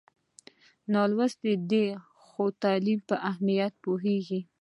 نالوستی 0.93 1.53
دی 1.69 1.85
خو 2.25 2.43
د 2.51 2.59
تعلیم 2.63 2.99
په 3.09 3.15
اهمیت 3.29 3.73
پوهېږي. 3.83 4.39